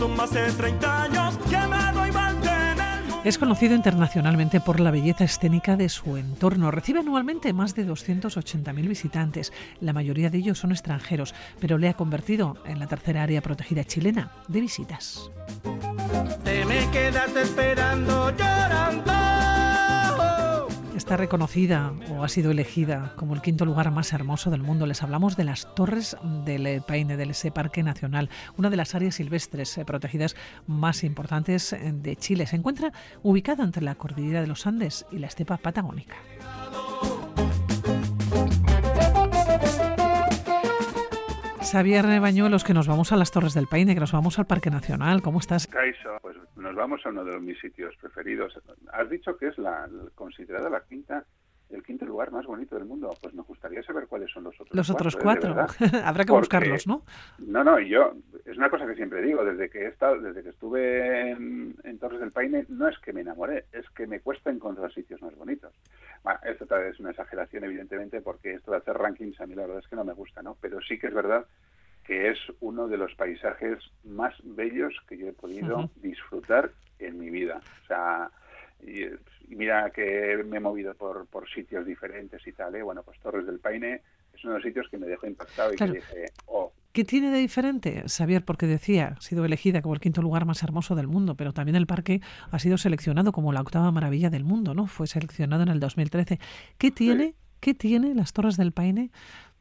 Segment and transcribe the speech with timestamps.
[0.00, 2.10] son más de 30 años que me doy
[3.22, 6.70] es conocido internacionalmente por la belleza escénica de su entorno.
[6.70, 9.52] Recibe anualmente más de 280.000 visitantes.
[9.78, 13.84] La mayoría de ellos son extranjeros, pero le ha convertido en la tercera área protegida
[13.84, 15.30] chilena de visitas.
[16.44, 19.39] Te me quedas esperando llorando
[21.10, 24.86] está reconocida o ha sido elegida como el quinto lugar más hermoso del mundo.
[24.86, 29.16] Les hablamos de las Torres del Paine, del ese Parque Nacional, una de las áreas
[29.16, 30.36] silvestres eh, protegidas
[30.68, 32.46] más importantes eh, de Chile.
[32.46, 32.92] Se encuentra
[33.24, 36.14] ubicada entre la cordillera de los Andes y la estepa patagónica.
[41.70, 44.70] Xavier Bañuelos, que nos vamos a las Torres del Paine, que nos vamos al Parque
[44.70, 45.22] Nacional.
[45.22, 45.68] ¿Cómo estás?
[45.68, 48.58] Caiso, pues nos vamos a uno de mis sitios preferidos.
[48.92, 51.24] Has dicho que es la considerada la quinta
[51.70, 53.10] el quinto lugar más bonito del mundo.
[53.20, 55.54] Pues me gustaría saber cuáles son los otros Los otros cuatro.
[56.04, 57.04] Habrá que buscarlos, ¿no?
[57.38, 60.50] No, no, yo, es una cosa que siempre digo, desde que he estado, desde que
[60.50, 64.92] estuve en, Torres del Paine, no es que me enamoré, es que me cuesta encontrar
[64.92, 65.74] sitios más bonitos.
[66.22, 69.54] Bueno, esto tal vez es una exageración, evidentemente, porque esto de hacer rankings a mí
[69.54, 70.56] la verdad es que no me gusta, ¿no?
[70.60, 71.44] Pero sí que es verdad
[72.04, 77.30] que es uno de los paisajes más bellos que yo he podido disfrutar en mi
[77.30, 77.60] vida.
[77.84, 78.30] O sea,
[78.82, 82.82] y, mira que me he movido por, por sitios diferentes y tal, ¿eh?
[82.82, 85.76] bueno, pues Torres del Paine es uno de los sitios que me dejó impactado y
[85.76, 86.72] que dije, oh.
[86.92, 88.44] ¿Qué tiene de diferente, Xavier?
[88.44, 91.76] Porque decía, ha sido elegida como el quinto lugar más hermoso del mundo, pero también
[91.76, 92.20] el parque
[92.50, 94.88] ha sido seleccionado como la octava maravilla del mundo, ¿no?
[94.88, 96.40] Fue seleccionado en el 2013.
[96.78, 99.12] ¿Qué tiene, ¿qué tiene las Torres del Paine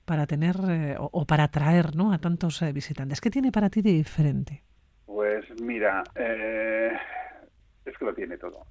[0.06, 2.14] para tener eh, o, para atraer ¿no?
[2.14, 3.22] a tantos eh, visitantes?
[3.22, 4.64] ¿Qué tiene para ti de diferente?
[5.06, 6.94] Pues mira, eh,
[7.90, 8.66] es que lo tiene todo.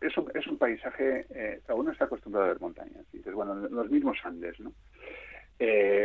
[0.00, 1.26] Es un, es un paisaje,
[1.68, 4.72] uno está acostumbrado a ver montañas, dices, bueno, los mismos Andes, ¿no?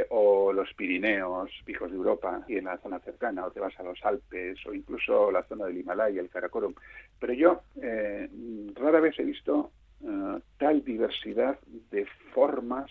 [0.09, 3.83] o los Pirineos, picos de Europa, y en la zona cercana, o te vas a
[3.83, 6.73] los Alpes, o incluso la zona del Himalaya, el Karakorum.
[7.19, 7.61] Pero yo
[8.75, 9.71] rara vez he visto
[10.57, 11.59] tal diversidad
[11.91, 12.89] de formas,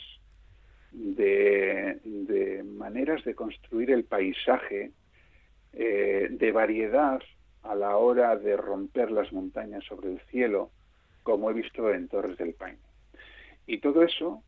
[0.92, 4.90] de, maneras de construir el paisaje,
[5.72, 7.20] eh, de variedad
[7.62, 10.71] a la hora de romper las montañas sobre el cielo,
[11.22, 12.78] como he visto en Torres del Paine.
[13.66, 14.43] Y todo eso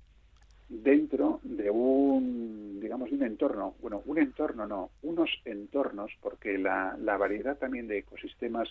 [0.69, 7.19] dentro de un, digamos, un entorno, bueno, un entorno no, unos entornos, porque la, la
[7.19, 8.69] variedad también de ecosistemas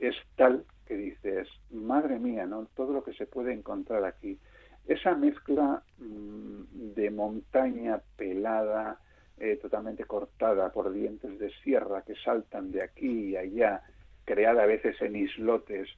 [0.00, 2.66] es tal que dices, madre mía, ¿no?
[2.74, 4.38] Todo lo que se puede encontrar aquí
[4.86, 8.98] esa mezcla mm, de montaña pelada,
[9.40, 13.82] eh, totalmente cortada por dientes de sierra que saltan de aquí y allá,
[14.26, 15.88] creada a veces en islotes,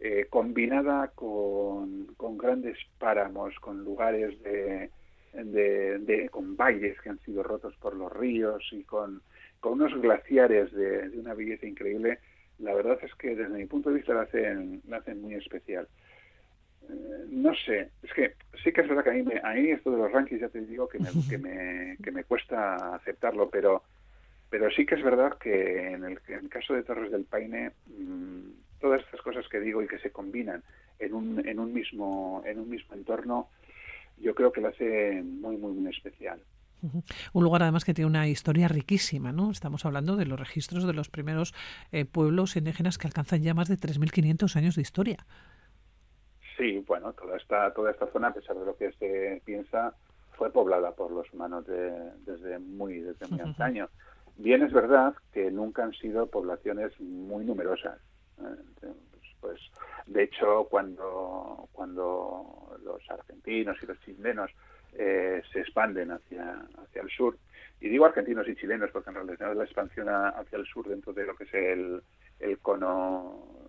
[0.00, 4.90] eh, combinada con, grandes páramos, con lugares de,
[6.30, 9.22] con valles que han sido rotos por los ríos y con,
[9.62, 12.18] unos glaciares de, una belleza increíble,
[12.58, 15.88] la verdad es que desde mi punto de vista la hacen, la hacen muy especial
[17.30, 19.98] no sé, es que sí que es verdad que a mí, a mí esto de
[19.98, 23.82] los rankings ya te digo que me, que me, que me cuesta aceptarlo, pero,
[24.48, 27.72] pero sí que es verdad que en el, en el caso de Torres del Paine,
[27.86, 28.40] mm,
[28.80, 30.62] todas estas cosas que digo y que se combinan
[30.98, 33.48] en un, en un, mismo, en un mismo entorno,
[34.18, 36.40] yo creo que lo hace muy, muy, muy especial.
[37.32, 39.50] Un lugar además que tiene una historia riquísima, ¿no?
[39.50, 41.54] Estamos hablando de los registros de los primeros
[41.92, 45.26] eh, pueblos indígenas que alcanzan ya más de 3.500 años de historia.
[46.60, 49.94] Sí, bueno, toda esta, toda esta zona, a pesar de lo que se piensa,
[50.32, 53.88] fue poblada por los humanos desde muy, desde muy antaño.
[54.36, 57.98] Bien es verdad que nunca han sido poblaciones muy numerosas.
[58.42, 58.92] ¿eh?
[59.40, 59.58] Pues,
[60.06, 64.50] de hecho, cuando, cuando los argentinos y los chilenos
[64.92, 67.38] eh, se expanden hacia, hacia el sur,
[67.80, 71.24] y digo argentinos y chilenos porque en realidad la expansión hacia el sur dentro de
[71.24, 72.02] lo que es el,
[72.38, 73.59] el cono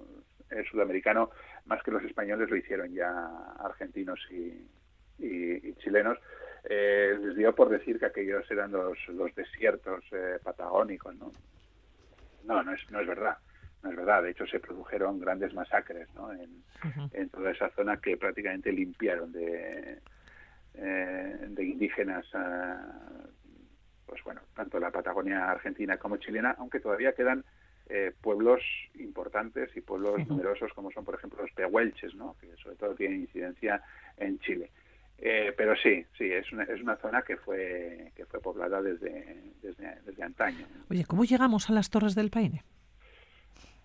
[0.70, 1.32] sudamericano,
[1.66, 3.28] más que los españoles lo hicieron ya
[3.60, 6.18] argentinos y, chilenos,
[6.64, 11.32] eh, les dio por decir que aquellos eran los, los desiertos eh, patagónicos, ¿no?
[12.44, 13.38] No, no es, no es verdad.
[13.84, 16.32] No es verdad, de hecho se produjeron grandes masacres ¿no?
[16.32, 19.98] en, toda esa zona que prácticamente limpiaron de,
[20.76, 22.24] de indígenas,
[24.06, 27.44] pues bueno, tanto la Patagonia argentina como chilena, aunque todavía quedan
[27.94, 28.62] eh, pueblos
[28.96, 32.38] importantes y pueblos numerosos como son, por ejemplo, los pehuelches, ¿no?
[32.40, 33.84] que sobre todo tienen incidencia
[34.16, 34.72] en Chile.
[35.18, 39.44] Eh, pero sí, sí, es una, es una zona que fue, que fue poblada desde,
[39.62, 40.66] desde, antaño.
[40.90, 42.64] Oye, ¿cómo llegamos a las Torres del Paine?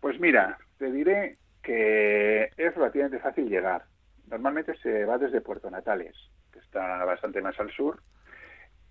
[0.01, 3.87] Pues mira, te diré que es relativamente fácil llegar.
[4.31, 6.15] Normalmente se va desde Puerto Natales,
[6.53, 8.01] que está está bastante más al sur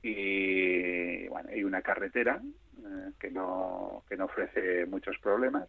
[0.08, 2.40] y bueno, hay una carretera
[2.78, 5.68] eh, que no que no ofrece muchos problemas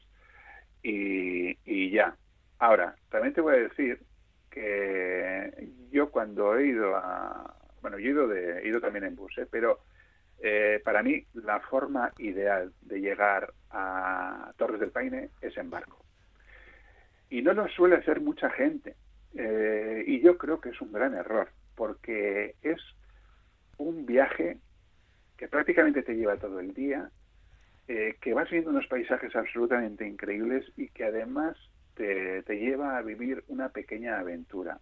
[0.82, 2.14] y, y ya.
[2.58, 3.98] Ahora, también te voy a decir
[4.50, 9.16] que yo cuando he ido a bueno, yo he ido, de, he ido también en
[9.16, 9.46] bus, ¿eh?
[9.50, 9.78] pero
[10.42, 16.04] eh, para mí la forma ideal de llegar a Torres del Paine es en barco.
[17.30, 18.96] Y no lo suele hacer mucha gente.
[19.34, 22.80] Eh, y yo creo que es un gran error, porque es
[23.78, 24.58] un viaje
[25.36, 27.10] que prácticamente te lleva todo el día,
[27.88, 31.56] eh, que vas viendo unos paisajes absolutamente increíbles y que además
[31.94, 34.78] te, te lleva a vivir una pequeña aventura.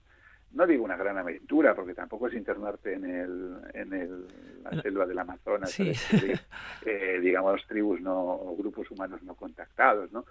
[0.52, 4.26] No digo una gran aventura, porque tampoco es internarte en, el, en el,
[4.62, 10.25] la selva del Amazonas, eh, digamos, tribus no, o grupos humanos no contactados, ¿no?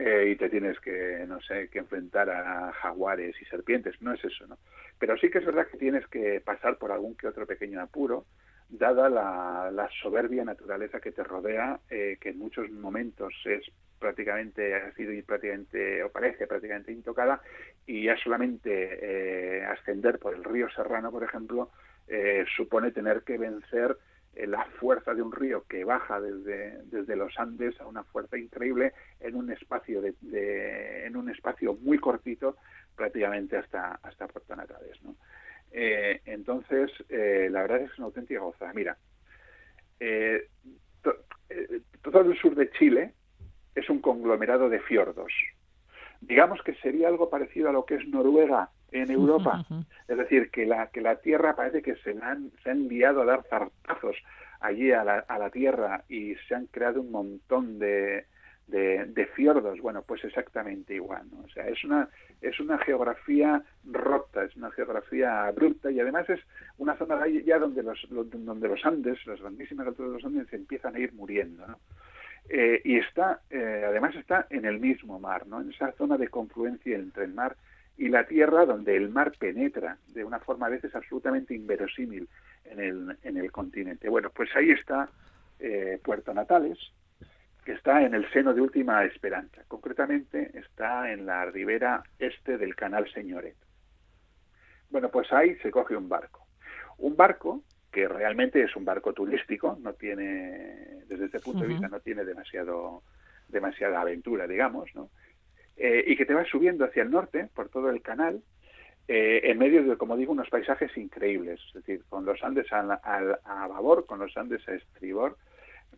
[0.00, 4.24] Eh, y te tienes que, no sé, que enfrentar a jaguares y serpientes, no es
[4.24, 4.56] eso, ¿no?
[4.96, 8.24] Pero sí que es verdad que tienes que pasar por algún que otro pequeño apuro,
[8.68, 13.64] dada la, la soberbia naturaleza que te rodea, eh, que en muchos momentos es
[13.98, 17.40] prácticamente ha sido prácticamente o parece prácticamente intocada
[17.84, 21.70] y ya solamente eh, ascender por el río Serrano, por ejemplo,
[22.06, 23.96] eh, supone tener que vencer
[24.34, 28.92] la fuerza de un río que baja desde, desde los Andes a una fuerza increíble
[29.20, 32.56] en un espacio de, en un espacio muy cortito
[32.94, 35.16] prácticamente hasta hasta Puerto Natales ¿no?
[35.72, 38.96] entonces la verdad es una auténtica gozada mira
[42.02, 43.14] todo el sur de Chile
[43.78, 45.32] es un conglomerado de fiordos.
[46.20, 49.64] Digamos que sería algo parecido a lo que es Noruega en Europa.
[50.06, 53.26] Es decir, que la, que la tierra parece que se han, se han enviado a
[53.26, 54.16] dar zarpazos
[54.60, 58.24] allí a la, a la tierra y se han creado un montón de,
[58.68, 59.80] de, fiordos.
[59.80, 61.26] Bueno, pues exactamente igual.
[61.44, 62.08] O sea, es una,
[62.40, 66.40] es una geografía rota, es una geografía abrupta y además es
[66.76, 70.56] una zona ya donde los, donde los Andes, las grandísimas alturas de los Andes, se
[70.56, 71.66] empiezan a ir muriendo.
[71.66, 71.78] ¿no?
[72.48, 75.60] Eh, y está, eh, además está en el mismo mar, ¿no?
[75.60, 77.56] en esa zona de confluencia entre el mar
[77.98, 82.28] y la tierra, donde el mar penetra de una forma a veces absolutamente inverosímil
[82.64, 84.08] en el, en el continente.
[84.08, 85.10] Bueno, pues ahí está
[85.58, 86.78] eh, Puerto Natales,
[87.64, 89.62] que está en el seno de Última Esperanza.
[89.66, 93.56] Concretamente está en la ribera este del Canal Señoret.
[94.90, 96.46] Bueno, pues ahí se coge un barco.
[96.98, 101.88] Un barco que realmente es un barco turístico, no tiene, desde este punto de vista,
[101.88, 103.02] no tiene demasiado,
[103.48, 105.10] demasiada aventura, digamos, ¿no?
[105.80, 108.42] Eh, y que te vas subiendo hacia el norte, por todo el canal,
[109.06, 112.80] eh, en medio de, como digo, unos paisajes increíbles, es decir, con los Andes a,
[112.80, 115.36] a, babor, con los Andes a estribor,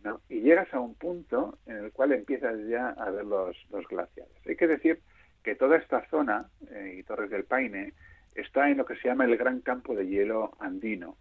[0.03, 0.21] ¿no?
[0.29, 4.31] y llegas a un punto en el cual empiezas ya a ver los, los glaciares.
[4.47, 4.99] Hay que decir
[5.43, 7.93] que toda esta zona, eh, y Torres del Paine,
[8.35, 11.17] está en lo que se llama el Gran Campo de Hielo Andino,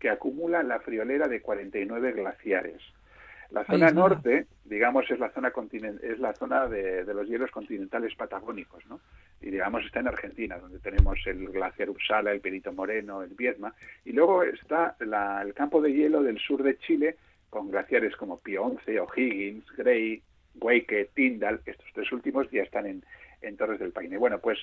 [0.00, 2.82] que acumula la friolera de 49 glaciares.
[3.50, 5.50] La zona norte, digamos, es la zona
[6.02, 9.00] es la zona de, los hielos continentales patagónicos, ¿no?
[9.40, 13.72] Y digamos está en Argentina, donde tenemos el glaciar Uppsala, el Perito Moreno, el Viedma,
[14.04, 17.16] y luego está el campo de hielo del sur de Chile
[17.48, 20.22] con glaciares como Pionce, O'Higgins, Gray,
[20.60, 23.02] Hueque, Tyndall, estos tres últimos ya están en,
[23.40, 24.18] en Torres del Paine.
[24.18, 24.58] Bueno, pues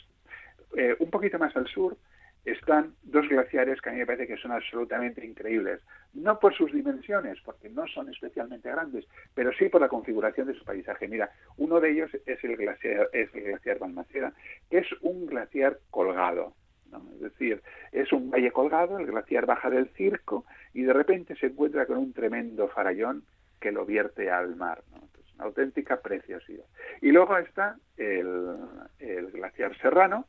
[0.77, 1.98] eh, un poquito más al sur
[2.46, 5.82] están dos glaciares que a mí me parece que son absolutamente increíbles.
[6.14, 10.54] No por sus dimensiones, porque no son especialmente grandes, pero sí por la configuración de
[10.54, 11.08] su paisaje.
[11.08, 14.34] Mira, uno de ellos es el glaciar, es el glaciar Balmaceda,
[14.70, 16.54] que es un glaciar colgado.
[17.16, 17.62] Es decir,
[17.92, 21.98] es un valle colgado, el glaciar baja del circo y de repente se encuentra con
[21.98, 23.24] un tremendo farallón
[23.60, 24.84] que lo vierte al mar.
[25.36, 26.66] una auténtica preciosidad.
[27.02, 28.58] Y luego está el,
[29.00, 30.28] el glaciar Serrano,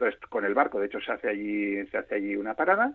[0.00, 2.94] entonces, con el barco, de hecho, se hace allí, se hace allí una parada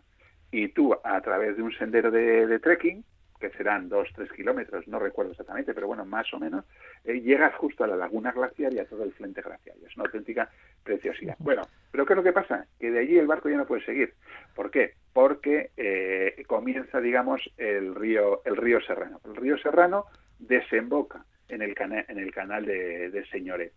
[0.50, 3.04] y tú, a través de un sendero de, trekking,
[3.40, 6.66] que serán dos, tres kilómetros, no recuerdo exactamente, pero bueno, más o menos,
[7.04, 9.76] eh, llegas justo a la laguna glaciar y a todo el frente glaciar.
[9.86, 10.50] es una auténtica
[10.84, 11.36] preciosidad.
[11.38, 12.66] Bueno, pero ¿qué es lo que pasa?
[12.80, 14.16] Que de allí el barco ya no puede seguir.
[14.56, 14.94] ¿Por qué?
[15.14, 19.22] Porque eh, comienza, digamos, el río, el río Serrano.
[19.26, 20.06] El río Serrano
[20.40, 23.74] desemboca en el, en el canal de, de Señoret.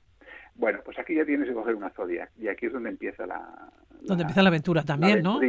[0.59, 3.71] Bueno, pues aquí ya tienes que coger una Zodiac y aquí es donde empieza la...
[4.03, 5.41] donde empieza la aventura también, ¿no?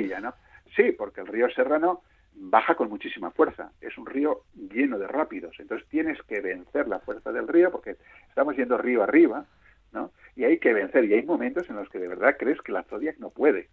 [0.75, 2.03] Sí, porque el río Serrano
[2.35, 3.71] baja con muchísima fuerza.
[3.81, 5.55] Es un río lleno de rápidos.
[5.59, 7.97] Entonces tienes que vencer la fuerza del río porque
[8.29, 9.45] estamos yendo río arriba,
[9.91, 10.11] ¿no?
[10.35, 11.05] Y hay que vencer.
[11.05, 13.67] Y hay momentos en los que de verdad crees que la Zodiac no puede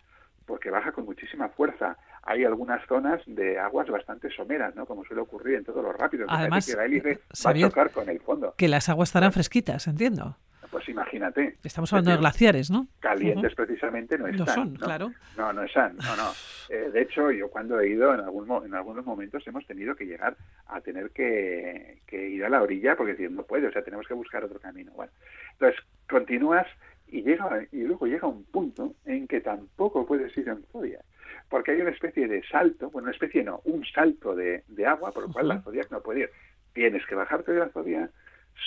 [0.46, 1.98] porque baja con muchísima fuerza.
[2.22, 4.86] Hay algunas zonas de aguas bastante someras, ¿no?
[4.86, 6.28] Como suele ocurrir en todos los rápidos.
[6.30, 8.54] Además, que va a chocar con el fondo.
[8.56, 10.38] Que las aguas estarán fresquitas, entiendo.
[10.70, 11.56] Pues imagínate.
[11.62, 12.88] Estamos hablando de glaciares, ¿no?
[13.00, 14.46] Calientes precisamente no están.
[14.46, 15.12] No son, claro.
[15.36, 16.32] No, no están, no, no.
[16.68, 20.06] Eh, de hecho, yo cuando he ido, en, algún, en algunos momentos hemos tenido que
[20.06, 24.06] llegar a tener que, ir a la orilla porque decir, no puede, o sea, tenemos
[24.06, 24.92] que buscar otro camino.
[24.94, 25.12] Bueno,
[25.52, 26.66] entonces continúas
[27.08, 31.04] y llega y luego llega un punto en que tampoco puedes ir en Zodiac
[31.48, 35.26] porque hay una especie de salto, bueno, una especie no, un salto de, agua por
[35.26, 36.30] lo cual la Zodiac no puede ir.
[36.72, 38.10] Tienes que bajarte de la Zodiac,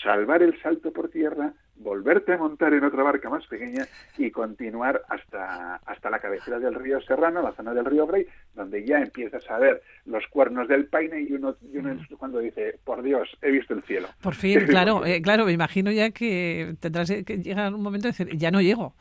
[0.01, 3.88] salvar el salto por tierra, volverte a montar en otra barca más pequeña
[4.18, 8.86] y continuar hasta, hasta la cabecera del río Serrano, la zona del río Grey, donde
[8.86, 13.01] ya empiezas a ver los cuernos del paine y uno, y uno cuando dice, por
[13.01, 14.10] Dios, he visto el cielo.
[14.22, 18.12] Por fin, claro, eh, claro, me imagino ya que tendrás que llegar un momento de
[18.12, 18.94] decir, ya no llego.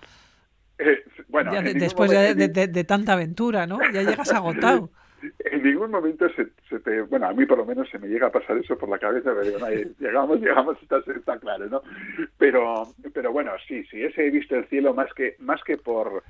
[0.78, 3.78] Eh, bueno, después de, tanta aventura, ¿no?
[3.92, 4.90] Ya llegas agotado.
[5.52, 8.32] En ningún momento se, te, bueno, a mí por lo menos se me llega a
[8.32, 9.58] pasar eso por la cabeza, pero digo,
[9.98, 11.82] llegamos, llegamos, está, está, claro, ¿no?
[12.36, 16.22] Pero, pero bueno, sí, sí, ese he visto el cielo más que, más que por,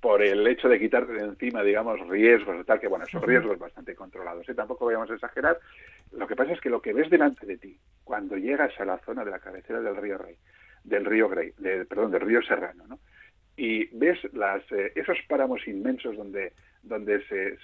[0.00, 3.94] por el hecho de quitarte de encima, digamos, riesgos, tal, que bueno, esos riesgos bastante
[3.94, 4.54] controlados, ¿eh?
[4.54, 5.58] tampoco vayamos a exagerar.
[6.12, 8.98] Lo que pasa es que lo que ves delante de ti, cuando llegas a la
[8.98, 10.36] zona de la cabecera del río Rey,
[10.84, 12.98] del río Grey, de, perdón, del río Serrano, ¿no?
[13.56, 17.58] Y ves las, eh, esos páramos inmensos donde, donde se,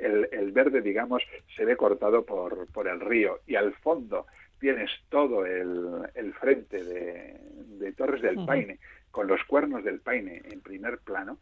[0.00, 1.22] el, verde, digamos,
[1.56, 4.26] se ve cortado por, por el río y al fondo
[4.60, 8.78] tienes todo el, el frente de, Torres del Paine
[9.10, 11.38] con los cuernos del Paine en primer plano,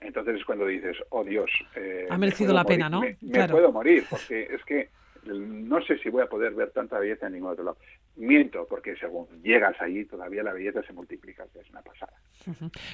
[0.00, 3.02] entonces es cuando dices, oh Dios, eh, ha merecido la pena, ¿no?
[3.20, 4.88] me puedo morir, porque es que
[5.26, 7.78] no sé si voy a poder ver tanta belleza en ningún otro lado.
[8.16, 12.12] Miento, porque según llegas allí todavía la belleza se multiplica, es una pasada.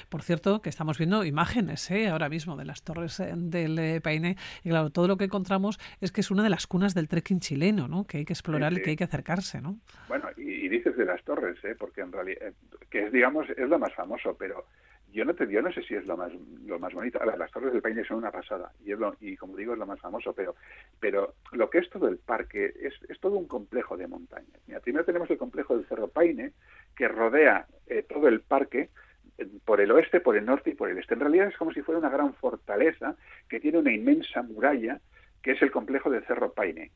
[0.09, 2.07] Por cierto, que estamos viendo imágenes ¿eh?
[2.07, 5.79] ahora mismo de las torres eh, del eh, Paine y claro, todo lo que encontramos
[5.99, 8.05] es que es una de las cunas del trekking chileno, ¿no?
[8.05, 9.77] Que hay que explorar y que hay que acercarse, ¿no?
[10.07, 11.75] Bueno, y, dices de las torres, ¿eh?
[11.77, 12.53] Porque en realidad,
[12.89, 14.65] que es, digamos, es lo más famoso, pero
[15.11, 16.31] yo no te yo no sé si es lo más
[16.65, 17.19] lo más bonito.
[17.23, 19.99] Las Torres del Paine son una pasada y, es y como digo es lo más
[19.99, 20.55] famoso, pero
[20.99, 24.59] pero lo que es todo el parque es, es todo un complejo de montañas.
[24.67, 26.53] Mira, primero tenemos el complejo del Cerro Paine
[26.95, 28.89] que rodea eh, todo el parque
[29.37, 31.13] eh, por el oeste, por el norte y por el este.
[31.13, 33.15] En realidad es como si fuera una gran fortaleza
[33.49, 34.99] que tiene una inmensa muralla
[35.41, 36.91] que es el complejo del Cerro Paine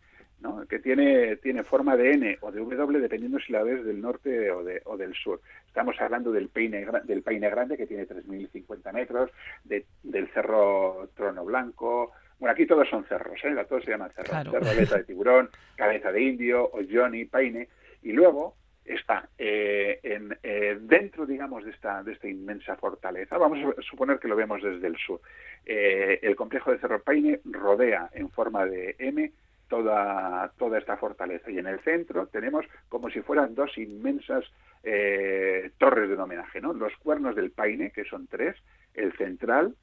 [0.70, 4.52] que tiene, tiene forma de N o de W dependiendo si la ves del norte
[4.52, 5.42] o, de, o del sur.
[5.68, 9.32] Estamos hablando del Peine, del Peine Grande que tiene 3.050 metros,
[9.64, 12.12] del Cerro Trono Blanco.
[12.40, 13.56] Bueno, aquí todos son cerros, ¿eh?
[13.68, 14.52] todos se llaman cerros.
[14.52, 17.70] Cerro Aleta de Tiburón, Cabeza de Indio, Johnny, Paine.
[18.04, 23.38] Y luego está eh, en, eh, dentro, digamos, de esta, de esta inmensa fortaleza.
[23.38, 25.22] Vamos a suponer que lo vemos desde el sur.
[25.66, 29.32] Eh, el complejo de Cerro Paine rodea en forma de M
[29.68, 31.52] toda, toda esta fortaleza.
[31.52, 34.46] Y en el centro tenemos como si fueran dos inmensas
[34.84, 36.74] eh, torres de homenaje, ¿no?
[36.74, 38.56] Los cuernos del Paine, que son tres,
[38.94, 39.76] el central,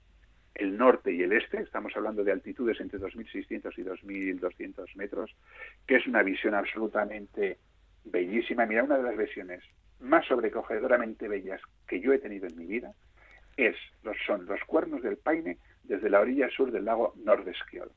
[0.54, 5.34] el norte y el este, estamos hablando de altitudes entre 2.600 y 2.200 metros,
[5.86, 7.58] que es una visión absolutamente
[8.04, 8.66] bellísima.
[8.66, 9.62] Mira, una de las visiones
[10.00, 12.92] más sobrecogedoramente bellas que yo he tenido en mi vida
[13.56, 13.76] es,
[14.26, 17.90] son los cuernos del Paine desde la orilla sur del lago Nordesquiol.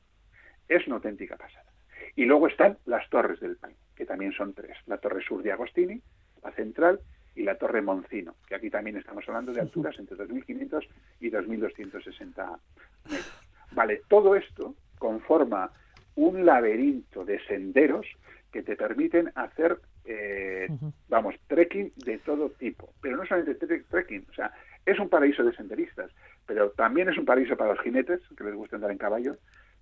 [0.68, 1.70] Es una auténtica pasada.
[2.14, 4.76] Y luego están las torres del Paine, que también son tres.
[4.86, 6.00] La torre sur de Agostini,
[6.42, 7.00] la central
[7.34, 10.86] y la torre Moncino, que aquí también estamos hablando de alturas entre 2.500
[11.20, 12.58] y 2.260
[13.04, 13.40] metros.
[13.72, 15.70] Vale, todo esto conforma
[16.14, 18.06] un laberinto de senderos
[18.50, 20.66] que te permiten hacer, eh,
[21.08, 22.94] vamos, trekking de todo tipo.
[23.02, 24.50] Pero no solamente trekking, o sea,
[24.86, 26.10] es un paraíso de senderistas,
[26.46, 29.36] pero también es un paraíso para los jinetes, que les gusta andar en caballo,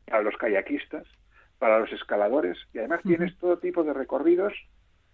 [0.07, 1.07] para los kayakistas,
[1.59, 2.59] para los escaladores.
[2.73, 4.53] Y además tienes todo tipo de recorridos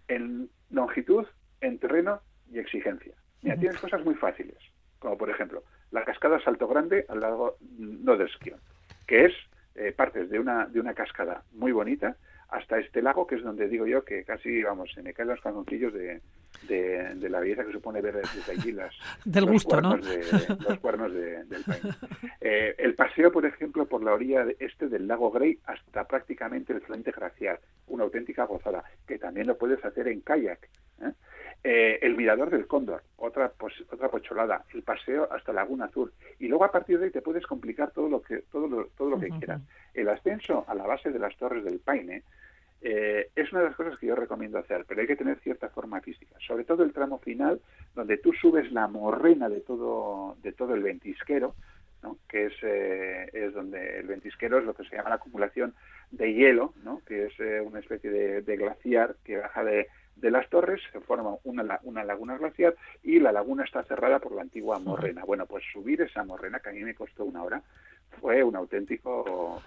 [0.07, 1.25] en longitud,
[1.61, 2.21] en terreno
[2.51, 3.13] y exigencia.
[3.41, 4.57] Mira, tienes cosas muy fáciles,
[4.99, 8.59] como por ejemplo la cascada Salto Grande al lado Noderskion,
[9.07, 9.33] que es
[9.75, 12.15] eh, partes de una, de una cascada muy bonita
[12.51, 15.39] hasta este lago, que es donde digo yo que casi, vamos, se me caen los
[15.39, 16.21] calzoncillos de,
[16.67, 18.93] de, la belleza que supone ver desde allí las,
[19.25, 21.83] Del los, gusto, cuernos de, los cuernos del país.
[22.41, 26.81] Eh, el paseo, por ejemplo, por la orilla este del lago Grey hasta prácticamente el
[26.81, 30.67] frente glaciar, una auténtica gozada, que también lo puedes hacer en kayak.
[31.01, 31.11] ¿eh?
[31.63, 33.51] Eh, el mirador del cóndor, otra
[33.91, 37.45] otra pocholada, el paseo hasta Laguna Azul y luego a partir de ahí te puedes
[37.45, 39.61] complicar todo lo que todo lo, todo lo que quieras.
[39.93, 42.23] El ascenso a la base de las Torres del Paine
[42.81, 45.69] eh, es una de las cosas que yo recomiendo hacer, pero hay que tener cierta
[45.69, 47.61] forma física, sobre todo el tramo final,
[47.93, 51.53] donde tú subes la morrena de todo, de todo el ventisquero,
[52.01, 52.17] ¿no?
[52.27, 55.75] que es, eh, es donde el ventisquero es lo que se llama la acumulación
[56.09, 57.01] de hielo, ¿no?
[57.05, 59.87] que es eh, una especie de, glaciar que baja de,
[60.21, 64.33] de las torres se forma una, una laguna glaciar y la laguna está cerrada por
[64.33, 65.23] la antigua morrena.
[65.25, 67.61] Bueno, pues subir esa morrena, que a mí me costó una hora,
[68.21, 69.61] fue un auténtico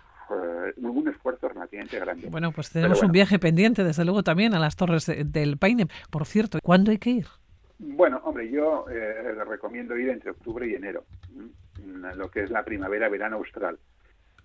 [0.76, 2.28] un esfuerzo relativamente grande.
[2.30, 5.86] Bueno, pues tenemos un viaje pendiente, desde luego, también a las Torres del Paine.
[6.10, 7.26] Por cierto, ¿cuándo hay que ir?
[7.78, 11.04] Bueno, hombre, yo eh, recomiendo ir entre octubre y enero,
[12.16, 13.78] lo que es la primavera-verano austral.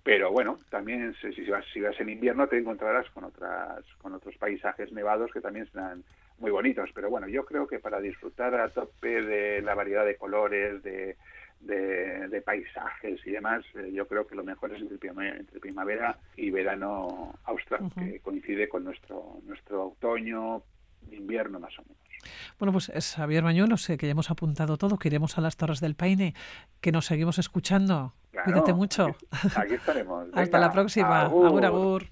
[0.02, 4.34] Pero bueno, también si vas, si vas en invierno te encontrarás con otras con otros
[4.36, 6.04] paisajes nevados que también serán
[6.38, 6.90] muy bonitos.
[6.94, 11.16] Pero bueno, yo creo que para disfrutar a tope de la variedad de colores, de,
[11.60, 17.38] de, paisajes y demás, eh, yo creo que lo mejor es entre, primavera y verano
[17.44, 20.62] austral, que coincide con nuestro, nuestro otoño,
[21.10, 22.09] invierno más o menos.
[22.58, 23.44] Bueno, pues es Javier
[23.76, 26.34] sé que ya hemos apuntado todo, que iremos a las Torres del Paine,
[26.80, 28.14] que nos seguimos escuchando.
[28.44, 29.16] Cuídate mucho.
[29.56, 30.28] Aquí, estaremos.
[30.34, 31.22] Hasta la próxima.
[31.22, 31.64] agur.
[31.64, 32.06] agur.